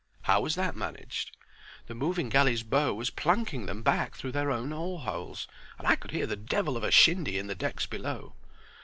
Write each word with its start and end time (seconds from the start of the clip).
"How 0.23 0.41
was 0.41 0.55
that 0.55 0.75
managed?" 0.75 1.37
"The 1.85 1.93
moving 1.93 2.29
galley's 2.29 2.63
bow 2.63 2.91
was 2.95 3.11
plunking 3.11 3.67
them 3.67 3.83
back 3.83 4.15
through 4.15 4.31
their 4.31 4.49
own 4.49 4.73
oarholes, 4.73 5.45
and 5.77 5.87
I 5.87 5.95
could 5.95 6.09
hear 6.09 6.25
the 6.25 6.35
devil 6.35 6.75
of 6.75 6.83
a 6.83 6.89
shindy 6.89 7.37
in 7.37 7.45
the 7.45 7.53
decks 7.53 7.85
below. 7.85 8.33